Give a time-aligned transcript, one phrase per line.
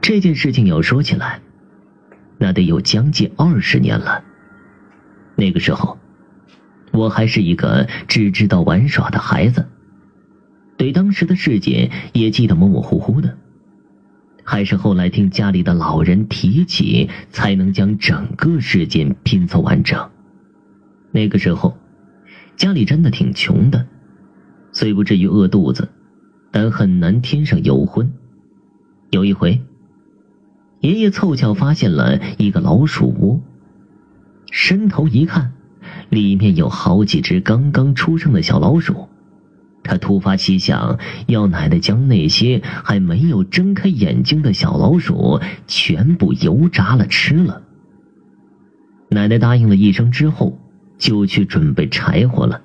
[0.00, 1.40] 这件事情要说起来，
[2.38, 4.24] 那得有将近二十年了。
[5.36, 5.98] 那个时候，
[6.92, 9.66] 我还是一个只知道玩耍的孩子，
[10.76, 13.36] 对当时的事件也记得模模糊糊的。
[14.44, 20.10] 还是后来听家里的老人提起，才能将整个事件拼凑完整。
[21.10, 21.76] 那个时候，
[22.56, 23.86] 家里真的挺穷的，
[24.72, 25.90] 虽不至于饿肚子，
[26.50, 28.10] 但很难添上油荤。
[29.10, 29.60] 有一回，
[30.80, 33.40] 爷爷凑巧发现了一个老鼠窝，
[34.50, 35.52] 伸头一看，
[36.08, 39.08] 里面有好几只刚刚出生的小老鼠。
[39.82, 47.62] 他突发奇想，要奶奶将那些还没有睁开眼睛的小老鼠全部油炸了吃了。
[49.08, 50.58] 奶奶答应了一声之后，
[50.98, 52.60] 就去准备柴火了。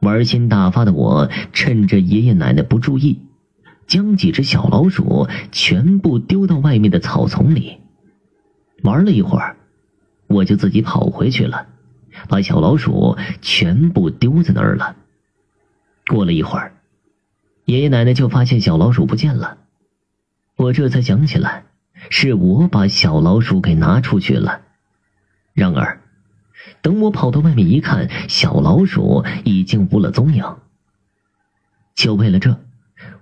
[0.00, 3.20] 玩心大发的我，趁着爷爷奶奶不注意，
[3.86, 7.78] 将几只小老鼠全部丢到外面的草丛里。
[8.82, 9.56] 玩了一会儿，
[10.26, 11.66] 我就自己跑回去了，
[12.28, 14.96] 把小老鼠全部丢在那儿了。
[16.06, 16.74] 过了一会儿，
[17.64, 19.58] 爷爷奶奶就发现小老鼠不见了。
[20.56, 21.64] 我这才想起来，
[22.10, 24.62] 是我把小老鼠给拿出去了。
[25.54, 26.00] 然而，
[26.80, 30.56] 等我跑到外面一看，小老鼠已经无了踪影。
[31.94, 32.58] 就为了这，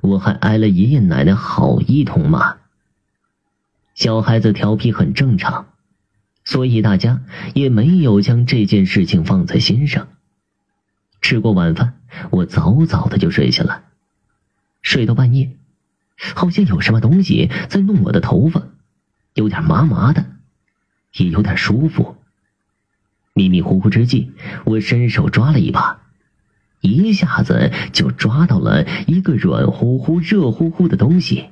[0.00, 2.56] 我还挨了爷爷奶奶好一通骂。
[3.94, 5.66] 小孩子调皮很正常，
[6.44, 7.22] 所以大家
[7.54, 10.08] 也没有将这件事情放在心上。
[11.20, 11.94] 吃过晚饭。
[12.30, 13.84] 我早早的就睡下了，
[14.82, 15.56] 睡到半夜，
[16.34, 18.64] 好像有什么东西在弄我的头发，
[19.34, 20.26] 有点麻麻的，
[21.14, 22.16] 也有点舒服。
[23.32, 24.32] 迷迷糊糊之际，
[24.64, 25.99] 我伸手抓了一把，
[26.80, 31.50] 一下子就抓到了一个软乎乎、热乎乎的东西，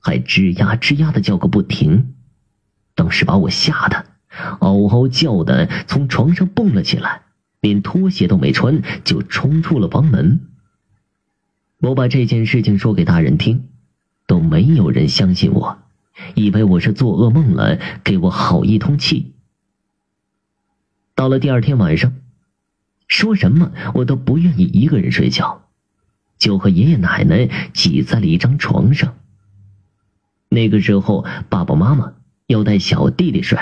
[0.00, 2.14] 还吱呀吱呀的叫个不停。
[2.94, 4.06] 当时把我吓得
[4.60, 7.22] 嗷嗷叫的从床上蹦了起来。
[7.60, 10.46] 连拖鞋都没穿，就冲出了房门。
[11.80, 13.64] 我把这件事情说给大人听，
[14.28, 15.76] 都没有人相信我，
[16.34, 19.34] 以为我是做噩梦了，给我好一通气。
[21.16, 22.14] 到了第二天晚上，
[23.08, 25.68] 说什么我都不愿意一个人睡觉，
[26.38, 29.16] 就和爷爷奶奶挤在了一张床上。
[30.50, 32.14] 那个时候，爸爸妈妈
[32.46, 33.58] 要带小弟弟睡，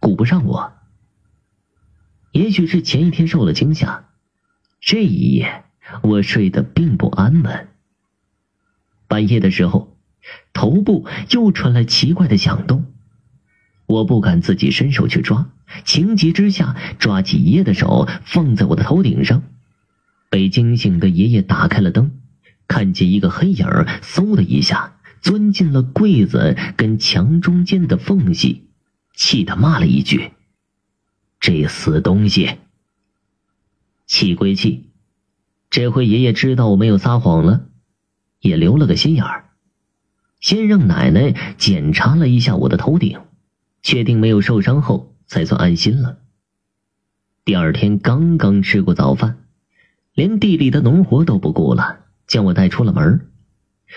[0.00, 0.72] 顾不上我。
[2.32, 4.08] 也许是前一天受了惊吓，
[4.80, 5.64] 这一夜
[6.02, 7.68] 我睡得并不安稳。
[9.06, 9.96] 半夜的时候，
[10.52, 12.92] 头部又传来奇怪的响动，
[13.88, 15.50] 我不敢自己伸手去抓，
[15.84, 19.42] 情急之下抓起爷爷的手放在我的头顶上。
[20.28, 22.12] 被惊醒的爷爷打开了灯，
[22.68, 28.68] 看见一个黑影儿，嗖的一下钻进了柜子跟墙中间的缝隙，
[29.14, 30.32] 气得骂了一句。
[31.40, 32.58] 这死东西！
[34.06, 34.90] 气归气，
[35.70, 37.66] 这回爷爷知道我没有撒谎了，
[38.40, 39.44] 也留了个心眼儿，
[40.40, 43.18] 先让奶奶检查了一下我的头顶，
[43.88, 46.18] 确定没有受伤后，才算安心了。
[47.46, 49.38] 第二天刚刚吃过早饭，
[50.12, 53.30] 连地里的农活都不顾了，将我带出了门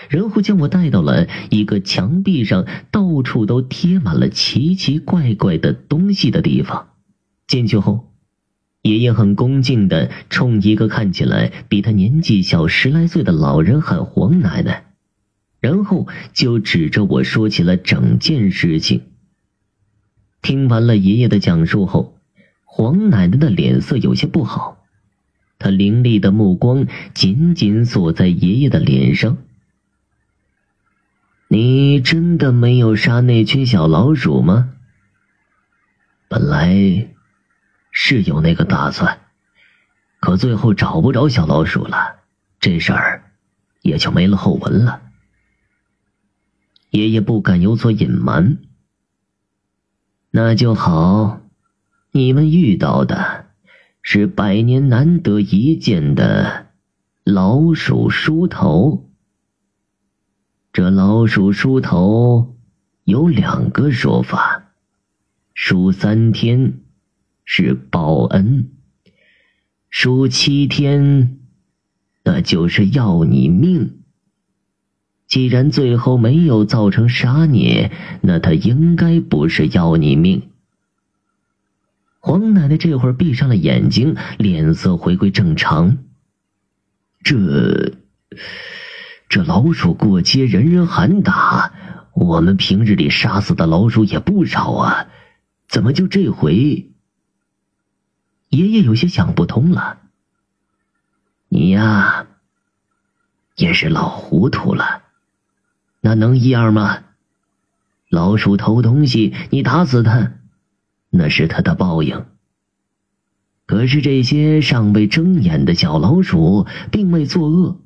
[0.08, 6.88] 然后将我带到了一个墙壁上到处都贴满了奇奇怪怪的东西的地方。
[7.46, 8.14] 进去后，
[8.80, 14.86] 爷爷很恭敬的冲一个看起来比他年纪小十来岁的老人喊“黄奶奶”，
[15.60, 19.02] 然后就指着我说起了整件事情。
[20.42, 22.18] 听完了爷爷的讲述后，
[22.64, 24.84] 黄奶奶的脸色有些不好，
[25.58, 29.38] 她凌厉的目光紧紧锁在爷爷的脸上。
[31.48, 34.74] 你真的没有杀那群小老鼠吗？
[36.28, 37.08] 本来。
[37.94, 39.20] 是有那个打算，
[40.18, 42.20] 可最后找不着小老鼠了，
[42.58, 43.32] 这事儿
[43.82, 45.02] 也就没了后文了。
[46.88, 48.56] 爷爷不敢有所隐瞒。
[50.34, 51.42] 那就好，
[52.10, 53.46] 你们遇到的
[54.00, 56.68] 是百年难得一见的
[57.22, 59.10] 老鼠梳头。
[60.72, 62.56] 这老鼠梳头
[63.04, 64.72] 有两个说法，
[65.54, 66.78] 梳三天。
[67.44, 68.70] 是报恩，
[69.90, 71.40] 梳七天，
[72.24, 74.01] 那就是要你命。
[75.32, 77.90] 既然最后没有造成杀孽，
[78.20, 80.50] 那他应该不是要你命。
[82.20, 85.96] 黄奶奶这会儿闭上了眼睛，脸色回归正常。
[87.24, 87.94] 这
[89.30, 91.72] 这老鼠过街，人人喊打，
[92.12, 95.08] 我们平日里杀死的老鼠也不少啊，
[95.66, 96.90] 怎么就这回？
[98.50, 99.96] 爷爷有些想不通了。
[101.48, 102.26] 你呀，
[103.56, 105.04] 也是老糊涂了，
[106.04, 107.04] 那能一样吗？
[108.10, 110.32] 老鼠偷东西，你打死它，
[111.08, 112.26] 那是它的报应。
[113.64, 117.80] 可是这些尚未睁眼的小老鼠并未作恶，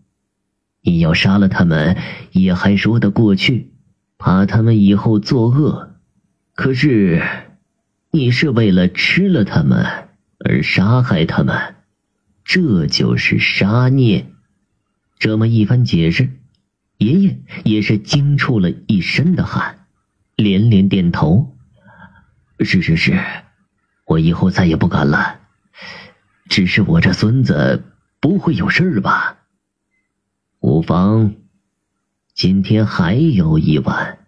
[0.82, 1.98] 你要杀了它们
[2.32, 3.74] 也还说得过去，
[4.16, 5.94] 怕它们以后作恶。
[6.54, 7.22] 可是，
[8.10, 9.84] 你是为了吃了它们
[10.38, 11.76] 而杀害它们，
[12.42, 14.26] 这就是杀孽。
[15.18, 16.30] 这么一番解释，
[16.98, 19.86] 爷爷也是惊出了一身的汗，
[20.36, 21.56] 连连点头
[22.60, 23.20] ：“是是是，
[24.06, 25.40] 我以后再也不敢了。”
[26.48, 27.82] 只是我这孙子
[28.20, 29.38] 不会有事吧？
[30.60, 31.34] 无妨，
[32.34, 34.18] 今天还有一晚，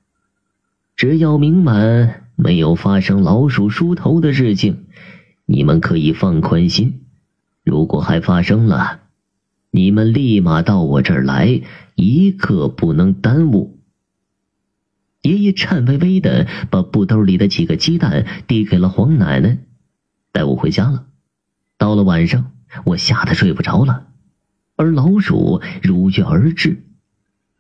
[0.97, 4.87] 只要明晚没有发生老鼠梳头的事情，
[5.47, 7.07] 你们可以放宽心。
[7.65, 9.01] 如果还发生了，
[9.71, 11.61] 你们立马到我这儿来，
[11.95, 13.79] 一刻不能耽误。
[15.23, 19.59] 爷爷颤巍巍的把布兜里的几个鸡蛋递给了黄奶奶，
[20.33, 21.07] 带我回家了。
[21.77, 22.53] 到了晚上，
[22.85, 24.07] 我吓得睡不着了，
[24.77, 26.83] 而老鼠如约而至，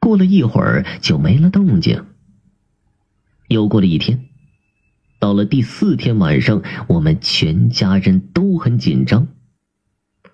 [0.00, 2.06] 过了一会儿就没了动静。
[3.48, 4.26] 又过了一天，
[5.18, 9.28] 到了第四天晚上，我们全家人都很紧张。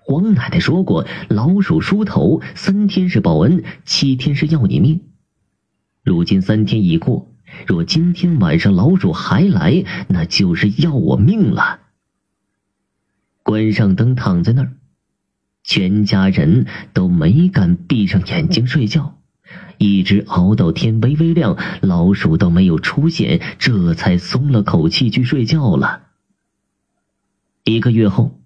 [0.07, 5.01] 黄奶奶说过，老鼠梳头三天是报恩，七天是要你命。
[6.03, 7.31] 如今三天已过，
[7.65, 11.79] 若今天晚上老鼠还来，那就是要我命了。
[13.41, 14.73] 关上灯，躺在那儿，
[15.63, 19.17] 全家人都没敢闭上眼睛睡觉，
[19.79, 26.03] 一直熬到天微微亮，老鼠都没有出现，这才松了口气去睡觉了。
[27.63, 28.39] 一个月后，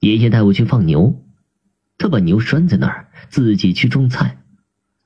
[0.00, 1.22] 爷爷带我去放牛，
[1.98, 4.38] 他把牛拴在那儿，自己去种菜，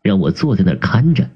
[0.03, 1.31] 让我坐在那儿看着。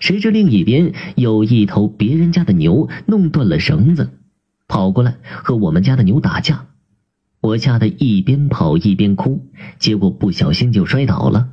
[0.00, 4.10] 谁知另一边有一头别人家的牛弄断了绳子，
[4.66, 6.66] 跑过来和我们家的牛打架。
[7.40, 9.46] 我吓得一边跑一边哭，
[9.78, 11.50] 结果不小心就摔倒了。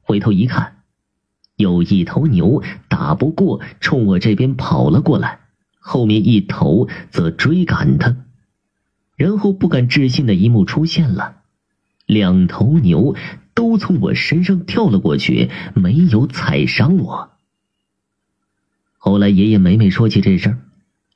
[0.00, 0.78] 回头一看，
[1.56, 5.40] 有一头牛打不过，冲我这边跑了过来，
[5.78, 8.16] 后面一头则追赶他。
[9.18, 11.42] 然后不敢置信的一幕出现了：
[12.06, 13.16] 两头牛
[13.52, 17.32] 都从我身上跳了过去，没有踩伤我。
[18.96, 20.58] 后来爷爷每每说起这事儿，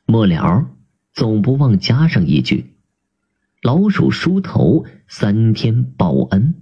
[0.04, 0.66] 末了
[1.12, 2.72] 总不忘加上一句。
[3.62, 6.54] 老鼠梳头，三天报恩。